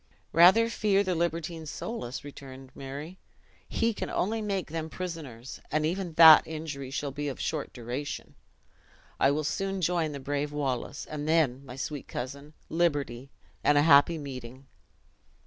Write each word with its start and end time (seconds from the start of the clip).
"Rather 0.31 0.67
fear 0.67 1.03
the 1.03 1.13
libertine 1.13 1.67
Soulis," 1.67 2.23
returned 2.23 2.71
Murray, 2.73 3.19
"he 3.69 3.93
can 3.93 4.09
only 4.09 4.41
make 4.41 4.71
them 4.71 4.89
prisoners; 4.89 5.59
and 5.69 5.85
even 5.85 6.13
that 6.13 6.47
injury 6.47 6.89
shall 6.89 7.11
be 7.11 7.27
of 7.27 7.39
short 7.39 7.71
duration. 7.71 8.33
I 9.19 9.29
will 9.29 9.43
soon 9.43 9.79
join 9.79 10.11
the 10.11 10.19
brave 10.19 10.51
Wallace; 10.51 11.05
and 11.05 11.27
then, 11.29 11.63
my 11.67 11.75
sweet 11.75 12.07
cousin, 12.07 12.53
liberty, 12.67 13.29
and 13.63 13.77
a 13.77 13.83
happy 13.83 14.17
meeting!" 14.17 14.65